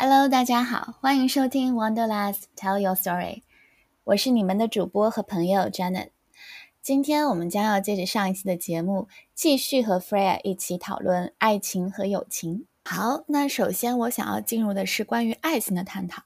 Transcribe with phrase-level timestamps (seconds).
[0.00, 3.42] Hello，大家好，欢迎收听 Wonderlust Tell Your Story，
[4.04, 6.10] 我是你们的主播和朋友 Janet。
[6.80, 12.68] 今天我们将要接着上一期的节目，继续和 Freya 一起讨论爱情和友情。
[12.84, 16.22] 好，那首先我想要进入的是关于爱情的探讨。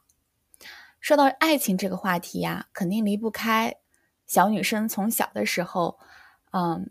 [1.00, 3.76] 说到爱情这个话题呀，肯定离不开
[4.26, 5.98] 小女生从小的时候，
[6.50, 6.90] 嗯。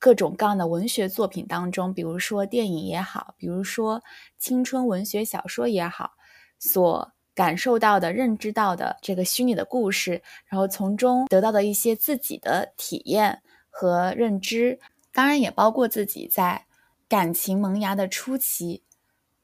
[0.00, 4.02] 各种各样的文学作品当中，比如说电影也好，比如说
[4.38, 6.12] 青春文学小说也好，
[6.58, 14.80] 所感受到的、认知到的这个虚拟的故事，然后从中得到的一些自己的体验和认知，
[15.12, 16.64] 当然也包括自己在
[17.06, 18.82] 感情萌芽的初期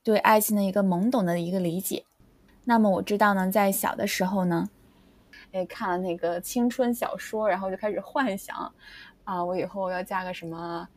[0.02, 2.06] 对爱情的一个懵懂的一个理解。
[2.64, 4.70] 那么我知道呢，在小的时候呢，
[5.52, 8.74] 哎，看了那个青春小说，然后就开始幻想。
[9.26, 10.88] 啊，我以后要嫁个什么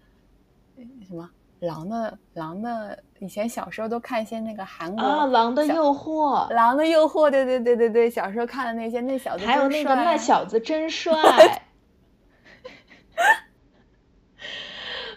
[1.05, 1.29] 什么
[1.59, 3.03] 狼的狼的？
[3.19, 11.15] 以前小时候都看一些那个韩国啊，《狼的诱惑》，《狼的诱惑》，对对对对对，小时候看的那些，那小子还有那个那小子真帅。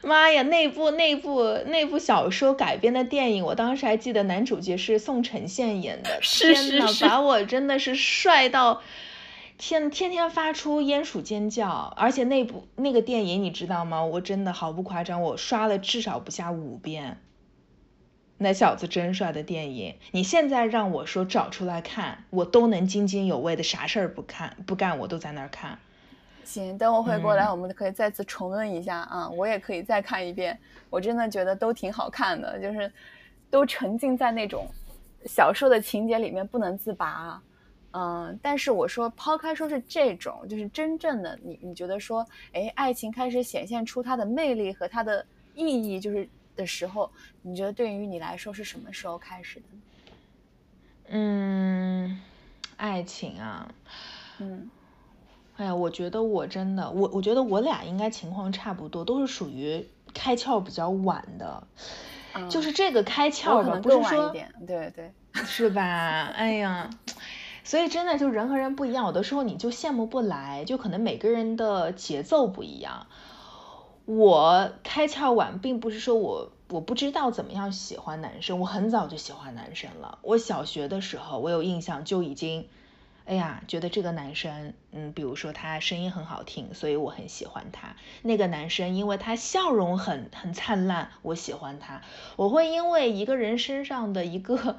[0.03, 8.83] 妈呀，那部那部那部小说改编的电影，我当时还记得男主角是宋承宪演的，天呐，把我真的是帅到。
[9.65, 14.05] 天天天发出鼹鼠尖叫，而且那部那个电影你知道吗？
[14.05, 17.21] 我真的毫不夸张，我刷了至少不下五遍。
[18.39, 25.79] 那小子真帅的电影，你现在让我说找出来看，我都能津津有味的，啥事儿不看不干，我都在那儿看。
[26.43, 30.59] 行，等我回过来，我们可以再次重温一下啊，我也可以再看一遍。
[30.91, 32.93] 我真的觉得都挺好看的，就是
[33.49, 34.67] 都沉浸在那种
[35.25, 37.41] 小说的情节里面不能自拔。
[37.95, 46.27] 嗯，但是我说抛开说是这种，就是真正的你，你觉得说，哎，爱情开始显现出它的魅力和它的意义，就是
[46.57, 47.11] 的时候，
[47.43, 49.65] 你觉得对于你来说是什么时候开始的？
[51.09, 52.19] 嗯，
[52.79, 53.69] 爱情啊，
[54.39, 54.71] 嗯，
[55.57, 61.67] 哎呀，我觉得我真的，我我觉得我俩应该情况差不多，都是属于开窍比较晚的，
[62.49, 64.35] 就是这个开窍吧，不是说，
[64.67, 65.13] 对对，
[65.45, 66.33] 是吧？
[66.35, 66.89] 哎呀。
[67.65, 73.07] 所以真的就人和人不一样，有的时候你就羡慕不来，就可能每个人的节奏不一样。
[74.05, 80.19] 我开窍晚，并不是说我我不知道怎么样喜欢男生，我很早就喜欢男生了。
[80.23, 82.67] 我小学的时候，我有印象就已经，
[83.27, 87.95] 哎呀，觉得这个男生，嗯，比如说他声音很好听，所以我很喜欢他。
[88.23, 92.03] 那个男生因为他笑容很很灿烂，我喜欢他。
[92.35, 94.79] 我会因为一个人身上的一个。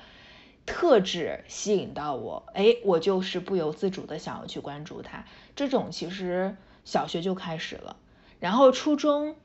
[0.66, 5.25] 特质吸引到我，哎，我就是不由自主的想要去关注他。
[5.56, 7.97] 这种其实小学就开始了，
[8.40, 9.35] 然后初中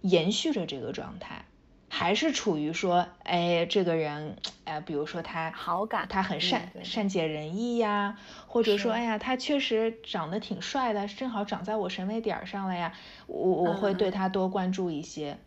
[0.00, 1.44] 延续着这个状态，
[1.88, 12.94] 还是处于说，哎，这个人，哎，比如说他好感，他很善善解人意呀，或者说，哎呀，他确实长得挺帅的，正好长在我审美点上了呀，
[13.26, 15.38] 我我会对他多关注一些。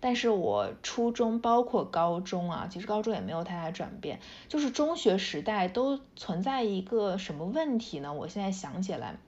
[0.00, 4.18] 但是我初中包括高中啊，其实高中也没有太大转变，
[4.48, 8.14] 就是中学时代都存在一个什么问题呢？
[8.14, 9.18] 我现在想起来，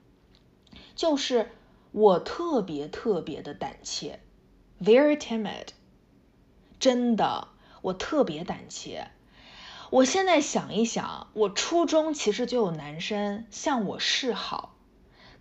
[0.95, 1.51] 就是
[1.91, 4.19] 我特别特别的胆怯
[4.81, 5.67] ，very timid，
[6.79, 7.49] 真的，
[7.83, 9.07] 我特别胆怯。
[9.91, 14.75] 我现在想一想，我初中其实就有男生向我示好，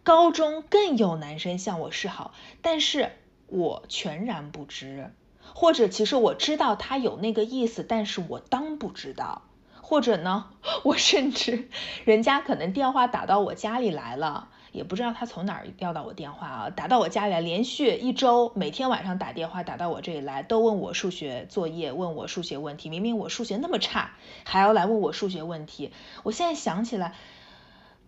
[0.03, 3.13] 高中更有男生向我示好，但是
[3.47, 5.15] 我全然不知。
[5.55, 9.43] 或者其实我知道他有那个意思，但是我当不知道。
[9.85, 10.47] 或者呢，
[10.85, 11.69] 我甚至
[12.05, 22.89] 人家可能电话打到我家里来了，也不知道他从哪儿调到我电话啊，打到我家里来，连续一周每天晚上打电话打到我这里来，都问我数学作业，问我数学问题。
[22.89, 24.13] 明明我数学那么差，
[24.45, 25.91] 还要来问我数学问题。
[26.23, 27.15] 我现在想起来，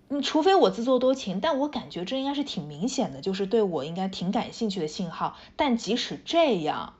[0.09, 5.37] 你除非我自作多情，但我感觉这应该是挺明显的，就是对我应该挺感兴趣的信号。
[5.57, 6.95] 但即使这样。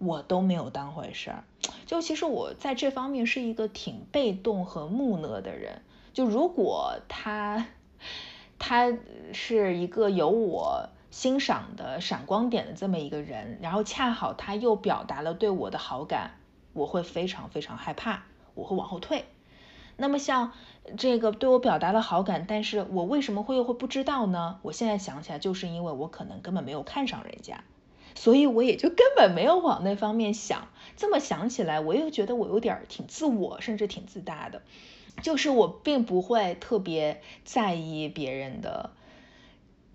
[0.00, 1.44] 我都没有当回事儿，
[1.84, 5.82] 就其实我在这方面是一个挺被动和木讷的人。
[6.14, 7.66] 就如果他
[8.58, 8.90] 他
[9.34, 16.38] 是一个有我欣赏的闪光点的这么一个人，然后恰好他又表达了对我的好感，
[16.72, 18.22] 我会非常非常害怕，
[18.54, 19.26] 我会往后退。
[19.98, 20.52] 那么像
[20.96, 24.60] 这个对我表达了好感，但是我为什么会又会不知道呢？
[24.62, 27.62] 我现在想起来，就是因为我可能根本没有看上人家。
[28.14, 30.68] 所以我也就根本没有往那方面想。
[30.96, 34.62] 这么想起来，我又觉得我有点挺自我，甚至挺自大的。
[35.22, 38.90] 就是我并不会特别在意别人的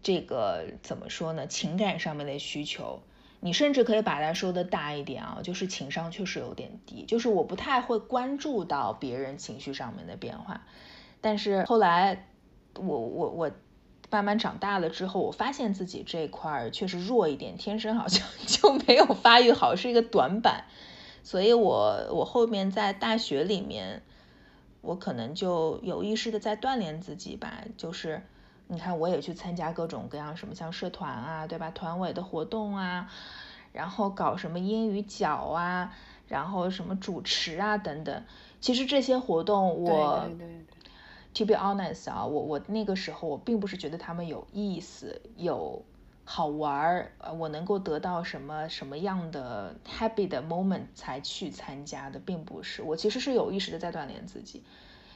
[0.03, 1.47] 这个怎么说呢？
[1.47, 3.01] 情感上面的需求。
[3.41, 10.65] 你甚至可以把它说的大一点啊，就是情商确实有点低，就是我不太会关注到别人情绪上面的变化。
[11.21, 12.27] 但是后来，
[12.73, 13.51] 我我我
[14.11, 20.65] 慢慢长大了之后，我发现自己这一块儿确实弱一点，天生好像 就没有发育好，是一个短板。
[21.23, 24.03] 所以我我后面在大学里面，
[24.81, 28.21] 我可能就有意识的在锻炼自己吧，就是
[28.67, 31.71] 你看我也去参加各种各样什么像社团啊，对吧？
[31.71, 33.11] 团委的活动啊，
[33.73, 35.93] 然后搞什么英语角啊，
[36.27, 38.23] 然后什么主持啊等等。
[38.61, 40.29] 其实这些活动我
[41.35, 45.83] ，to be honest 啊，我我那个时候我并不是觉得他们有意思有。
[46.27, 54.63] 好玩儿，呃，我能够得到什么什么样的 happy 的 moment 才去参加的，并不是我其实是有意识的在锻炼自己，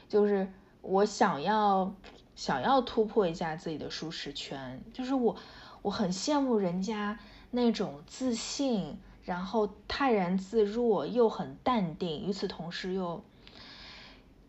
[0.08, 0.48] 就是
[0.84, 1.96] 我想要
[2.36, 5.36] 想要突破一下自己的舒适圈，就是我
[5.82, 7.18] 我很羡慕人家
[7.50, 13.24] 那种自信，然后泰然自若又很淡定，与此同时又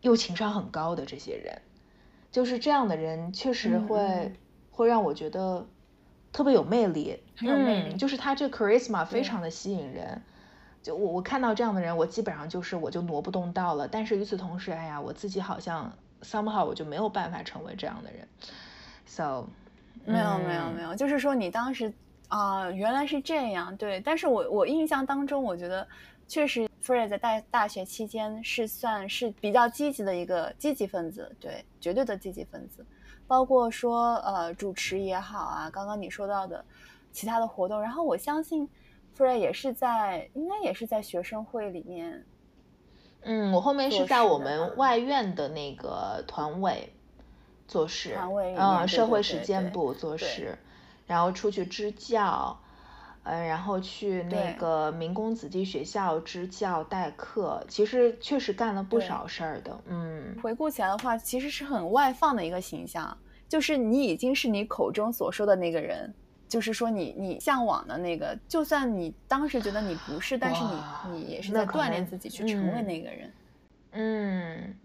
[0.01, 1.61] 又情商很高的这些人，
[2.31, 4.33] 就是这样的人确实会
[4.69, 5.65] 会让我觉得。
[6.33, 10.21] 特别有魅力，很有魅力，就是他这 charisma 非常的吸引人。
[10.81, 13.85] 就我我看到这样的人，我基本上就是我就挪不动道了。
[13.85, 18.25] 但是与此同时，哎呀，我自己好像 somehow 我就没有办法成为这样的人。
[19.05, 19.45] So
[20.05, 21.91] 没有没有没有，就是说你当时
[22.29, 23.99] 啊，原来是这样，对。
[23.99, 25.85] 但是我我印象当中，我觉得
[26.31, 32.85] 确实 Fred 在大大学期间是算是比较积极的一个积极分子，对，绝对的积极分子。
[33.27, 36.63] 包括说呃主持也好啊，刚刚你说到的
[37.11, 38.65] 其他的活动，然后我相信
[39.17, 42.25] Frey 也是在，应该也是在学生会里面。
[43.23, 46.93] 嗯，我后面是在我们外院的那个团委
[47.67, 50.57] 做事，团委嗯，社会实践部做事，
[51.05, 52.57] 然后出去支教。
[53.23, 59.79] 嗯，然后去那个民工子弟学校支教代课，其实确实干了不少事儿的。
[59.85, 63.15] 嗯，回顾起来的话，其实是很外放的一个形象，
[63.47, 66.11] 就是你已经是你口中所说的那个人，
[66.47, 73.33] 就是说你你向往的那个，就算你当时觉得你不是，但是你你也是在锻炼自己去成为那个人。
[73.91, 74.75] 嗯，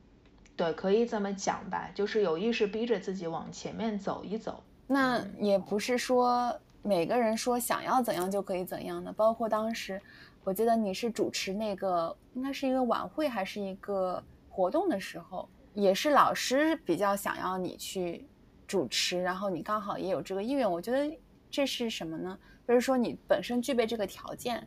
[0.56, 4.62] 对，可以这么讲吧，就是有意识逼着自己往前面走一走。
[4.86, 6.60] 那也不是说。
[6.86, 10.00] 每个人说想要怎样就可以怎样的，包括当时，
[10.44, 18.24] 我记得你是主持那个，应该是一个晚会还是一个活动的时候，也是老师比较想要你去
[18.68, 20.70] 主持，然后你刚好也有这个意愿。
[20.70, 21.18] 我觉得
[21.50, 22.38] 这是什么呢？
[22.68, 24.64] 就是说你本身具备这个条件，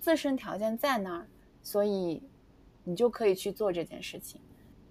[0.00, 1.26] 自身条件在那儿，
[1.62, 2.22] 所以
[2.82, 4.40] 你就可以去做这件事情。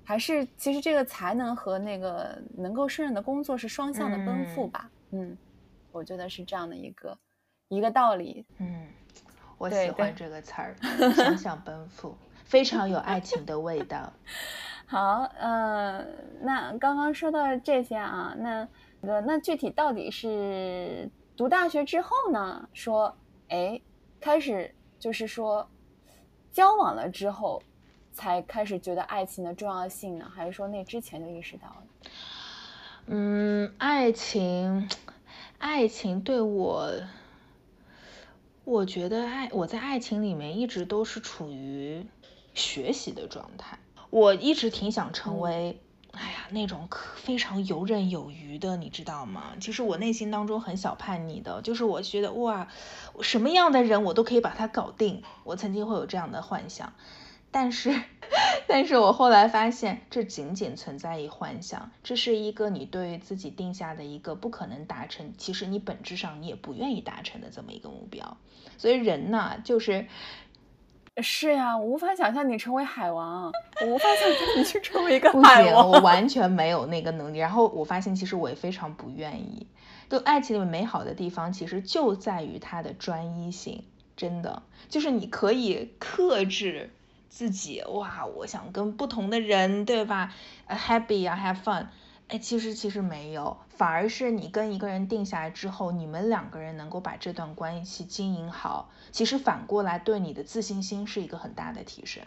[0.03, 4.91] 还是其实这个才能和那个能够胜任的工作是双向的奔赴吧？
[5.09, 5.35] 嗯。
[5.91, 7.17] 我觉得是这样的一个
[7.69, 8.45] 一个道理。
[8.57, 8.87] 嗯，
[9.57, 10.75] 我喜欢这个词儿，
[11.15, 14.11] 想想奔赴，非常有爱情的味道。
[14.85, 16.07] 好，嗯，
[16.41, 18.67] 那刚刚说到这些啊，那
[19.01, 22.69] 那具体到底是读大学之后呢？
[22.73, 23.17] 说，
[23.49, 23.81] 哎，
[24.21, 25.69] 开始就是说
[26.51, 27.61] 交往了之后，
[28.13, 30.31] 才开始觉得爱情的重要性呢？
[30.33, 31.83] 还是说那之前就意识到了？
[33.07, 34.87] 嗯，爱情。
[35.59, 36.91] 爱情对我，
[38.63, 42.05] 我觉得爱我在爱情里面一直都是处于
[42.53, 43.79] 学习的状态。
[44.09, 45.81] 我一直挺想成为，
[46.11, 49.53] 哎呀，那种非常游刃有余的，你知道吗？
[49.59, 52.67] 其实我内心当中很小叛逆的，就是我觉得哇，
[53.21, 55.23] 什么样的人我都可以把他搞定。
[55.43, 56.93] 我曾经会有这样的幻想。
[57.49, 58.01] 但是，
[58.67, 68.37] 但是我后来发现，这仅仅存在于幻想，这是一个你对自己定下的一个不可能达成，其实你本质上你也不愿意达成的这么一个目标。
[68.77, 70.07] 所以人呢，就是
[71.21, 73.51] 是呀，我无法想象你成为海王，
[73.81, 77.39] 我无法想象你去成为一个海王，我完全没有那个能力。
[77.39, 79.65] 然后我发现，其实我也非常不愿意。
[80.09, 83.83] 就爱情里面美好的地方，其实就在于它的专一性，
[84.15, 86.91] 真的就是你可以克制。
[87.29, 90.33] 自己哇，我想跟不同的人，对吧
[90.67, 91.87] ？Happy 啊，Have fun。
[92.27, 102.23] 哎，其实其实没有，反而是你跟一个人定下来之后，你们两个人能够把这段关系经营好，其实反过来对你的自信心是一个很大的提升。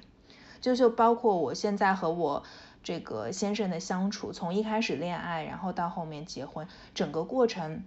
[0.63, 2.45] 就就包括我现在和我
[2.83, 7.85] 这个先生的相处，从一开始恋爱，然后到后面结婚，整个过程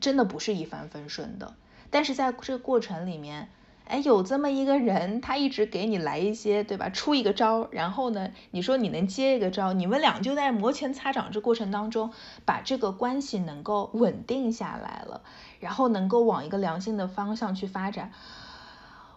[0.00, 1.56] 真的不是一帆风顺的。
[1.90, 3.50] 但是在这个过程里面，
[3.88, 6.90] 哎，有这么一个人，他一直给你来一些，对吧？
[6.90, 12.12] 出一个招，然后呢，你说你能接一个招，你们俩就在摩拳擦掌这过程当中，
[12.44, 15.22] 把这个关系能够稳定下来了，
[15.60, 18.10] 然后能够往一个良性的方向去发展。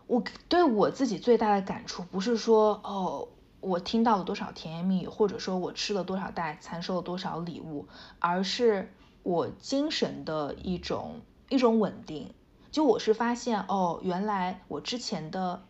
[0.06, 3.28] 我对我自己最大的感触，不是说哦，
[3.62, 7.88] 我听到了多少甜言蜜语，或者说我吃了多少袋餐，收了多少礼物，
[8.20, 12.34] 而是我精神的一种一种稳定。
[12.72, 15.64] 就我是发现哦，原来我之前的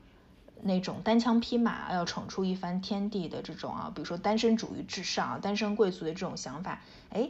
[0.61, 7.29] 那种单枪匹马要闯出一番天地的这种啊，比如说单身主义至上、单身贵族的这种想法，哎，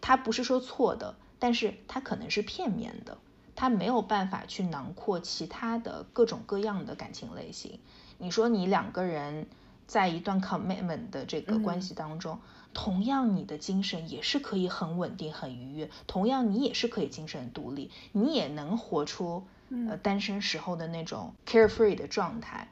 [0.00, 3.16] 它不是说错的，但是它可能是片面的，
[3.54, 7.80] 它没有办法去囊括其他的各种各样的感情类型。
[8.18, 9.46] 你说你两个人
[9.86, 12.38] 在一段 commitment 的这个关系当中。
[12.74, 15.88] 同样，你的精神也是可以很稳定、很愉悦。
[16.06, 19.46] 同样，你也是可以精神独立，你也能活出
[19.88, 22.68] 呃单身时候的那种 carefree 的状态。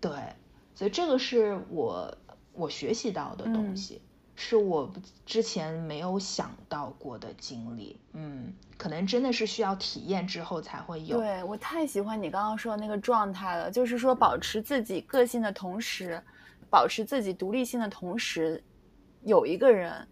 [0.00, 0.12] 对，
[0.74, 2.16] 所以这个是我
[2.52, 4.00] 我学习到的东西，
[4.36, 4.92] 是我
[5.26, 7.98] 之前没有想到过的经历。
[8.12, 11.16] 嗯，可能真的是需要体验之后才会有。
[11.18, 16.22] 对我太喜欢你刚刚说的那个状态了，就是说保持自己个性的同时，
[16.70, 18.62] 保持自己独立性的同时。
[19.24, 20.06] 有一个人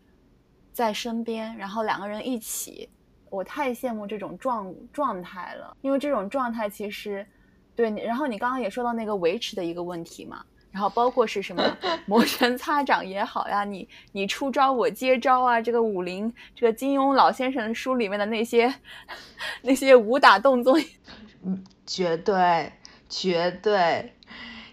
[0.72, 2.88] 在身边，然后两个人一起，
[3.30, 5.76] 我太羡慕这种状状态了。
[5.80, 7.26] 因为这种状态其实，
[7.74, 18.74] 对你，然后你刚刚也说到那个维持的一个问题嘛，然后包括是什么 摩拳擦掌也好呀，你你出招我接招啊，这个武林这个金庸老先生书里面的那些
[19.62, 20.78] 那些武打动作，
[21.42, 22.72] 嗯，绝对
[23.08, 24.12] 绝对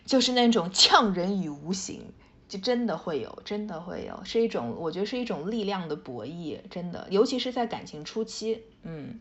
[0.06, 2.12] 就是那种呛人于无形。
[2.58, 9.20] 真的会有，真的会有，是一种，我觉得是一种力量的博弈，真的，尤其是在感情初期，嗯，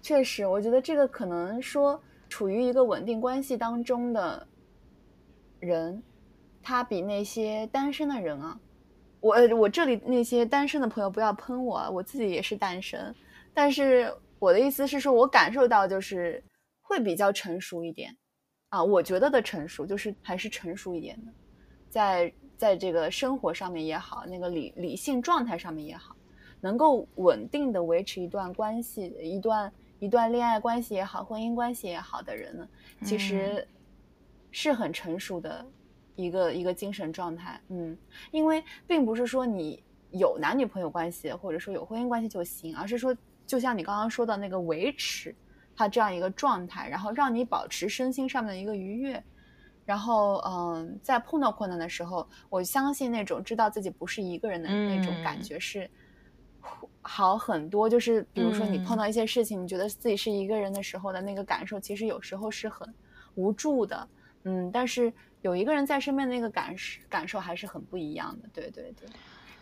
[0.00, 4.46] 确实，我觉得这个可能说，处于一个稳定关系当中的
[5.60, 6.02] 人，
[6.62, 8.58] 他比那些单身的人啊，
[9.20, 13.14] 我我这里那些单身的朋友不要喷我，我自己也是单身，
[13.52, 16.42] 但是我的意思是说，我感受到就是
[16.82, 18.16] 会比较成熟一点，
[18.68, 21.32] 啊，我觉得的成熟就是还是成熟一点的，
[21.88, 22.32] 在。
[22.56, 26.16] 在这个生活上面也好，那个理理性状态上面也好，
[26.60, 32.68] 能够稳定的维持一段关系，一段一段恋爱关系也好，婚姻关系也好的人呢，
[33.04, 33.66] 其实
[34.50, 35.66] 是很成熟的
[36.14, 37.60] 一个一个精神状态。
[37.68, 37.96] 嗯，
[38.30, 43.14] 因为并不是说你有男女朋友关系，或者说有婚姻关系就行，而是说，
[43.46, 45.34] 就像你刚刚说的那个维持
[45.74, 49.22] 他这样一个状态，然后让你保持身心上面的一个愉悦。
[49.86, 55.88] 然后，嗯，在碰到困难的时候，我相信那种知道自己不是一个人的那种感觉是
[57.00, 57.88] 好很多。
[57.88, 62.92] 就是比如说，你碰到一些事情，你觉得自己是一个人的时候的那个感受，其实有时候是很
[63.36, 64.08] 无助的。
[64.42, 65.12] 嗯，但是
[65.42, 68.48] 有一个人在身边的，那个感受感受还是很不一样的。
[68.52, 69.08] 对对对，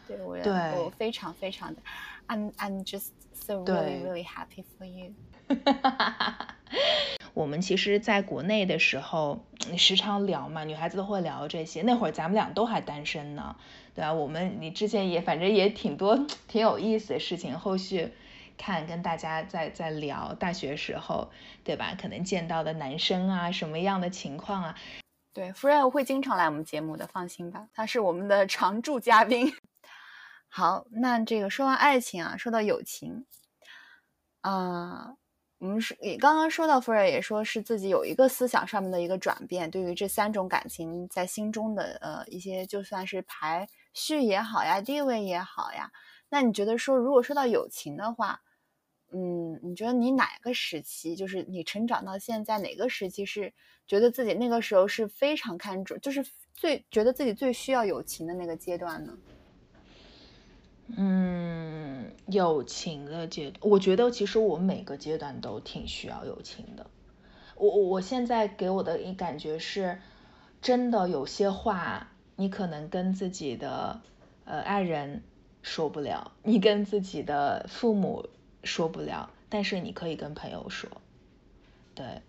[0.08, 0.36] 对我
[0.84, 1.82] 我非常非常的
[2.28, 5.12] ，I'm I'm just so really really happy for you。
[7.34, 9.44] 我们其实在国内的时候，
[9.76, 11.82] 时常聊嘛，女孩子都会聊这些。
[11.82, 13.56] 那会儿咱们俩都还单身呢，
[13.92, 14.12] 对吧？
[14.12, 18.12] 我们你之前也反正也挺多挺有意思的事情，后续
[18.56, 21.32] 看跟大家在在聊大学时候，
[21.64, 21.96] 对吧？
[22.00, 24.78] 可能见到的男生啊，什么样的情况啊？
[25.32, 29.52] 对 f r e d 会经常来我们节目的，放心吧，他是我们的常驻嘉宾。
[30.46, 33.26] 好，那这个说完爱情啊，说到友情，
[34.42, 35.16] 啊。
[35.58, 45.90] 我们是也刚刚说到，福尔也说是自己有一个思想上面的一个转变，对于这三种感情在心中的呃一些，就算是排序也好呀，地位也好呀。
[46.28, 48.42] 那你觉得说，如果说到友情的话，
[49.12, 53.52] 嗯，你觉得你哪个时期，就是你成长到现在哪个时期是
[53.86, 59.16] 觉得自己那个时候是非常看重，就是最觉得自己最需要友情的那个阶段呢？
[60.88, 66.86] 嗯，友情的阶段，我觉得其实我每个阶段都挺需要友情的。
[67.56, 69.98] 我我现在给我的一感觉是，
[70.60, 74.00] 真的有些话你可能跟自己的
[74.44, 75.22] 呃爱人
[75.62, 78.28] 说不了，你跟自己的父母
[78.62, 80.90] 说不了，但是你可以跟朋友说，
[81.94, 82.22] 对。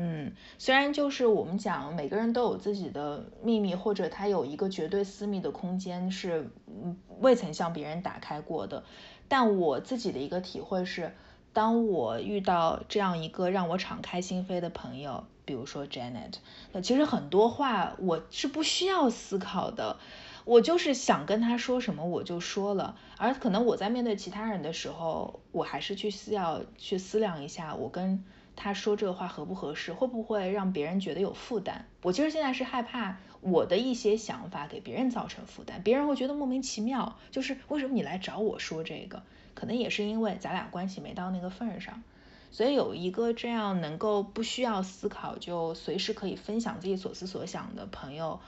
[0.00, 6.52] 嗯，虽然就是我们讲每个人都有自己的秘密，或者他有一个绝对私密的空间是
[7.18, 8.84] 未曾向别人打开过的，
[9.26, 11.16] 但我自己的一个体会是，
[11.52, 16.34] 当我遇到这样一个让我敞开心扉的朋友，比如说 Janet，
[16.72, 19.96] 那其实很多话我是不需要思考的，
[20.44, 28.22] 我就是想跟他说什么我就说了，而可能我在面对其他人的时候，我还是去需要去思量一下我跟。
[28.60, 31.82] 他说这个话合不合适，会不会让别人觉得有负担？
[32.02, 39.22] 我其实现在是害怕我的一些想法给别人造成负担，别人会觉得莫名其妙，就是为什么你来找我说这个？
[39.54, 42.02] 可能也是因为咱俩关系没到那个份儿上，
[42.50, 48.40] 所以有一个这样能够不需要思考就随时可以分享自己所思所想的朋友，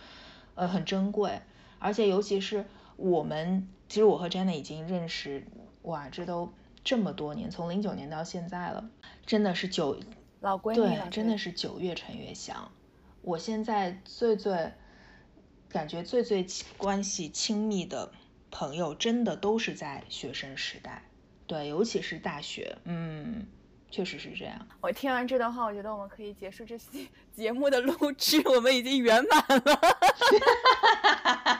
[0.57, 1.40] 呃，很珍贵。
[1.79, 2.64] 而且尤其是
[2.97, 5.47] 我们，其实我和 Jenna 已经认识，
[5.83, 6.52] 哇，这都。
[6.82, 8.88] 这么多年，从零九年到现在了，
[9.26, 10.00] 真的是九
[10.40, 12.70] 老闺蜜真的是九月陈月香。
[13.22, 14.72] 我现在最最
[15.68, 16.46] 感觉最最
[16.78, 18.10] 关系亲密的
[18.50, 21.04] 朋友，真的都是在学生时代，
[21.46, 23.46] 对，尤其是大学，嗯，
[23.90, 24.66] 确实是这样。
[24.80, 29.80] 我听完这段话，我觉得我们可以结束这期 节目的录制，我们已经圆满了。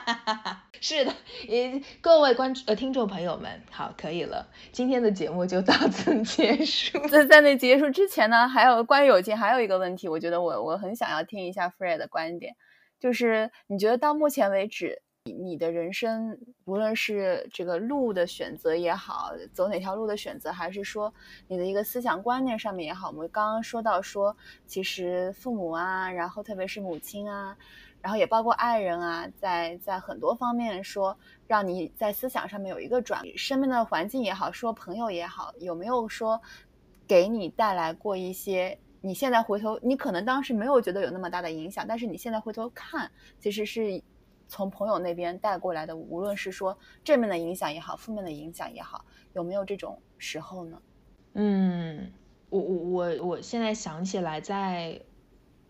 [0.83, 1.13] 是的，
[1.47, 6.97] 也各位观呃听众朋友们，好，可以了，今天的节目就到此结束。
[7.07, 12.55] 在在那结束之前呢，还有关于友情还有一个问题，我觉得我我很想要听一下 Fred 的观点，
[12.99, 16.35] 就是你觉得到目前为止，你的人生
[16.65, 21.13] 无论是这个路的选择也好，走哪条路的选择，还是说
[21.47, 24.35] 你的一个思想观念上面也好，我们刚刚说到说，
[24.65, 27.55] 其实父母啊，然后特别是母亲啊。
[28.01, 36.41] 然后也包括爱人啊，在在很多方面说，让你在思想上面有一个转，身边的环境也好，说朋友也好，有没有说
[37.07, 38.75] 给你带来过一些？
[39.01, 44.01] 你现在回头，你可能当时没有觉得有那么大的影响，但是你现在回头看，其实是
[44.51, 50.81] 从朋友那边带过来的，无论是说正面的影响也好，负面的影响也好，有没有这种时候呢？
[51.35, 52.11] 嗯，
[52.49, 55.03] 我我我我现在想起来，在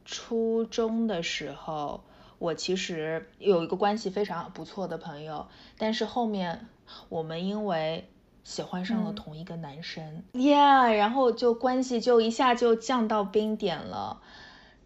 [0.04, 2.04] 初中的时候。
[2.40, 5.46] 我其实有一个关系非常不错的朋友，
[5.78, 6.66] 但是后面
[7.08, 8.10] 我们因为
[8.44, 14.24] 喜欢上了同一个男生，Yeah，然后就关系就一下就降到冰点了。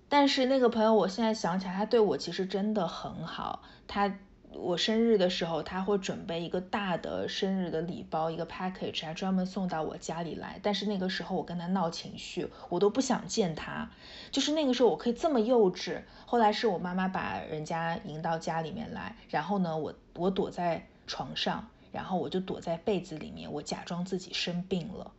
[0.10, 4.16] 但是那个朋友，我现在想起来，他对我其实真的很好，他。
[4.58, 10.62] 我生日的时候，他会准备一个大的生日的礼包，一个 package，还专门送到我家里来。
[10.64, 13.92] 但是那个时候我跟他闹情绪，我都不想见他。
[14.32, 16.04] 就是那个时候我可以这么幼稚。
[16.26, 25.12] 后来是我妈妈把人家迎到家里面来，然后呢，我我躲在床上，然后我就躲在被子里面，我假装自己生病了。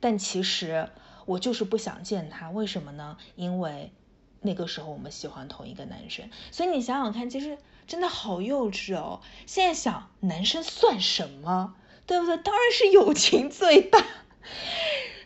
[0.00, 0.88] 但其实
[1.26, 3.18] 我就是不想见他，为什么呢？
[3.36, 3.92] 因为
[4.40, 6.28] 那个时候我们喜欢同一个男生。
[6.50, 7.58] 所以你想想看，其实。
[7.86, 9.20] 真的好幼稚哦！
[9.46, 11.74] 现在想，男生算什么，
[12.06, 12.36] 对不对？
[12.36, 13.98] 当然是友情最大。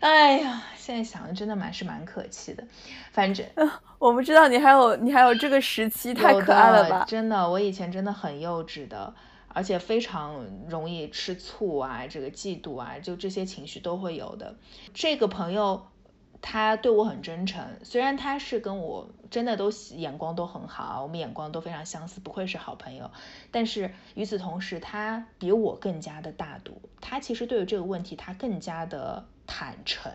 [0.00, 2.66] 哎呀，现在想的真的蛮是蛮可气的。
[3.12, 3.46] 反正
[3.98, 7.05] 我不知道你还有你还有这个时期，太可爱了吧？
[7.07, 9.14] 真的，我以前真的很幼稚的，
[9.48, 14.57] 而且非常容易吃醋啊，这个嫉妒啊，就这些情绪都会有的。
[14.94, 15.87] 这个朋友。
[16.46, 23.11] 他对我很真诚，虽然他是跟我真的都眼光都很好，我们眼光都非常相似，不愧是好朋友。
[23.50, 30.12] 但是与此同时，他比我更加的大度，他其实对于这个问题他更加的坦诚，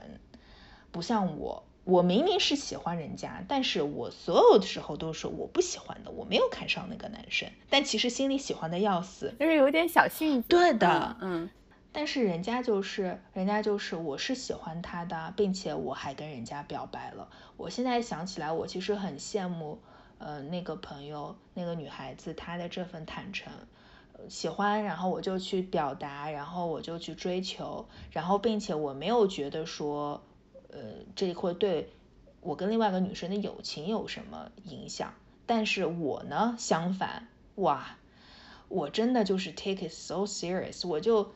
[0.91, 10.47] 不像我，我明明是喜欢人家，但是我所有的时候都是说我不喜欢的，我没有看上那个男生，但其实心里喜欢的要死，就是有点小性子。
[10.47, 11.49] 对的，嗯。
[11.91, 17.29] 但是人家就是，人家就是，我是喜欢他的，并且我还跟人家表白了。
[17.57, 19.79] 我现在想起来，我其实很羡慕，
[20.19, 23.51] 呃，那个朋友，那个女孩子，她的这份坦诚，
[24.29, 30.21] 喜欢，然后我就去表达，然后我就去追求，然后并且我没有觉得说，
[30.71, 30.79] 呃，
[31.15, 31.91] 这会对
[32.41, 35.15] 我跟另外一个女生的友情有什么影响。
[35.47, 37.97] 但是我呢，相反，哇，
[38.67, 41.31] 我真的就是 take it so serious，我就。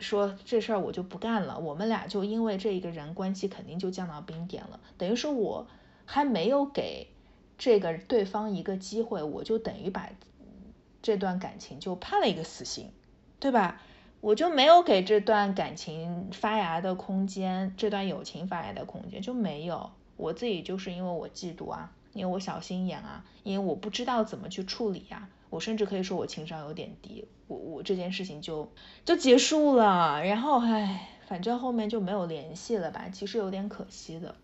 [0.00, 4.80] 说这事儿我就不干了，我们俩就因为这一个人关系肯定就降到冰点了。
[4.96, 5.66] 等于说我
[6.04, 7.08] 还没有给
[7.56, 10.10] 这个对方一个机会，我就等于把
[11.02, 12.90] 这段感情就判了一个死刑，
[13.40, 13.80] 对吧？
[14.20, 19.90] 我就没有给这段感情发芽的空间，这段友情发芽的空间就没有。
[20.16, 25.28] 我自己就是因为我嫉妒啊，因为我小心眼啊，因为我不知道怎么去处理呀。
[25.50, 28.72] 我甚至可以说我情商有点低，我我这件事情就
[29.04, 34.34] 就结束了，然后唉，反正后面就没有联系了吧，其实有点可惜的。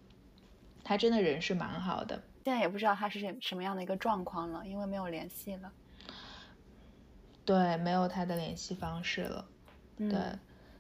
[0.83, 5.73] 他真的人是蛮好的，现在也不知道他是什什么样的一个状况了，因为没有联系了。
[7.45, 9.47] 对，没有他的联系方式了。
[9.97, 10.11] 对，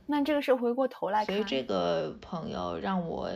[0.06, 3.30] 那这个是回过头来看，所以这个朋友让我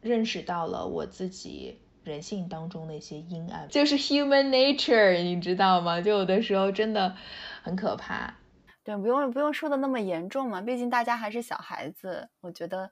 [0.00, 1.80] 认识到了我自己。
[2.08, 6.00] 人性当中的一些阴暗，就是 human nature，你知道吗？
[6.00, 7.14] 就有的时候真的
[7.62, 8.34] 很可怕。
[8.82, 12.26] 对，不用不用说的那么严重嘛，毕竟大家还是小孩子。
[12.40, 12.90] 我觉得，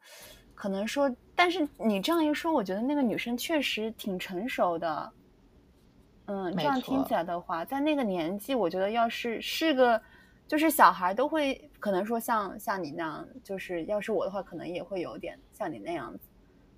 [0.55, 5.13] 可能说，但是你这样一说，我觉得那个女生确实挺成熟的。
[6.27, 9.99] 嗯，这样听起来的话，在那个年纪，我觉得要是是个，
[10.47, 16.26] 就是小孩都会可能说像像你那样，就是要是我的话，可能也会有点像你那样子。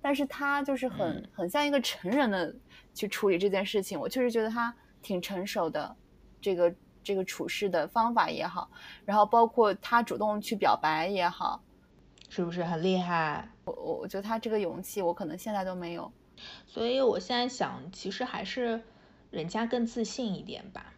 [0.01, 2.55] 但是他就是很很像一个成人的
[2.93, 5.95] 去处理这件事情，我确实觉得他挺成熟的，
[6.41, 8.69] 这个这个处事的方法也好，
[9.05, 11.61] 然后包括他主动去表白也好，
[12.29, 13.49] 是不是很厉害？
[13.65, 16.11] 我我我觉得他这个勇气，我可能现在都没有。
[16.65, 18.81] 所以我现在想，其实还是。
[19.31, 20.91] 人家更自信一点吧，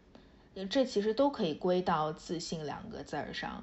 [0.70, 3.62] 这其实都可以归到“自信”两个字儿上。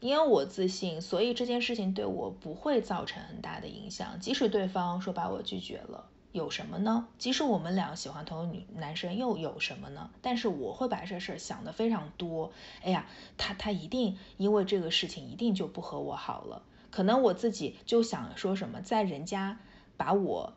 [0.00, 4.18] 因为我自信，所以这件事情对我不会造成很大的影响。
[4.18, 7.06] 即使对方说把我拒绝了，有什么呢？
[7.18, 10.10] 即使我们俩喜欢同一个女男生，又有什么呢？
[10.22, 12.50] 但是我会把这事儿想的非常多。
[12.82, 16.62] 哎呀，他他一定因为这个事情一定就不和我好了。
[16.90, 19.60] 可能我自己就想说什么，在人家
[19.96, 20.54] 把我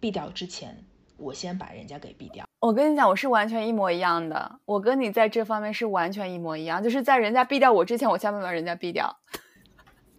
[0.00, 0.84] 毙掉之前。
[1.22, 2.44] 我先把人家给毙掉。
[2.60, 4.58] 我跟你讲，我是完全一模一样的。
[4.64, 9.16] 我跟你在这方面是完全一模一样，就是在人家毙掉我之前，我先把人家毙掉。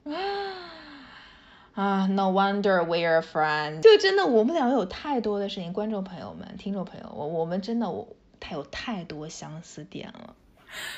[1.74, 3.82] 啊，No wonder we're friends。
[3.82, 8.08] 就真的，我们两个有太多的事情，观众朋友们、听众朋友，我我们真的我
[8.40, 10.36] 太有太多相似点了。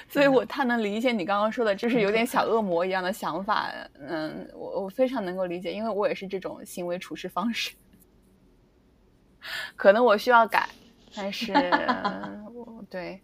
[0.09, 3.69] 所以我太能理解你刚刚说的，就是有点小恶魔一样的想法。
[3.99, 7.73] 嗯，我我非常能够理解，因为我也是这种行为处事方式。
[9.75, 10.69] 可能我需要改，
[11.15, 11.53] 但是
[12.53, 13.21] 我对，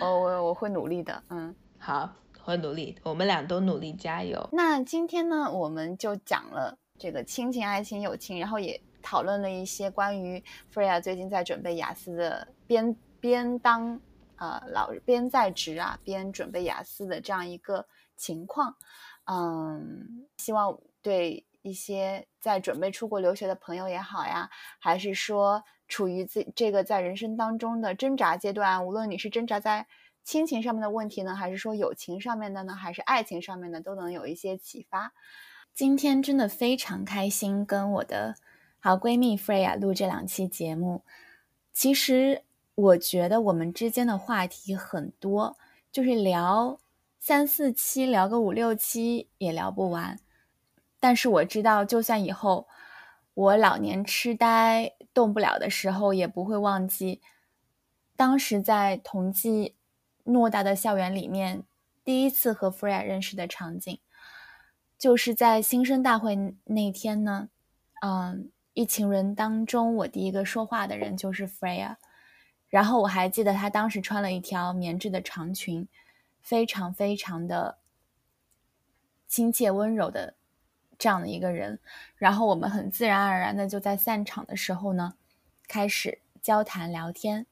[0.00, 4.48] 我我我会努力的，嗯，好，会努力，我们俩都努力，加油。
[4.52, 14.00] 那今天呢，我们就讲了这个亲情、爱情、友情，然后也讨论了一些关于 Freya 最近在准备雅思的边边当
[14.36, 18.74] 呃老边在职啊边准备雅思的这样一个情况，
[19.24, 21.44] 嗯，希望对。
[21.68, 29.86] 一些在准备出国留学的朋友也好呀，还是说处于这这个在人生当中的挣扎阶段，无论你是挣扎在
[30.24, 35.12] 亲情上面的问题呢，还是说友情上面的呢，还是爱情上面的，都能有一些启发。
[35.72, 38.34] 今天真的非常开心，跟我的
[38.80, 41.02] 好闺蜜 Freya 录这两期节目。
[41.72, 42.42] 其实
[42.74, 45.56] 我觉得我们之间的话题很多，
[45.92, 46.78] 就是聊
[47.18, 50.18] 三四期，聊个五六期也聊不完。
[51.00, 52.66] 但是我知道，就算以后
[53.34, 57.20] 我老年痴呆动不了的时候，也不会忘记
[58.16, 59.76] 当时在同济
[60.24, 61.62] 偌大的校园里面
[62.04, 64.00] 第一次和 Freya 认识的场景。
[64.98, 67.48] 就是在新生大会那天呢，
[68.02, 71.94] 嗯，一群人当中，我第一个说话的人就是 Freya。
[72.68, 75.86] 然后我还记得她当时穿了一条棉质的长裙，
[76.42, 77.78] 非常非常的
[79.28, 80.34] 亲切温柔的。
[80.98, 81.78] 这样的一个人，
[82.16, 85.14] 然后我们很自然而然的就在散场的时候呢，
[85.68, 87.46] 开始交谈聊天。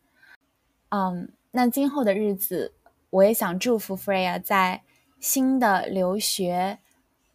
[0.89, 2.75] 嗯，那今后的日子，
[3.11, 4.83] 我也想祝福 Freya 在
[5.21, 6.79] 新的留学、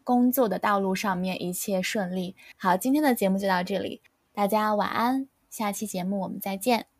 [0.03, 2.35] 工作的道路上面一切顺利。
[2.57, 4.01] 好，今天的节目就到这里，
[4.33, 6.90] 大家晚安，下期节目我们再见。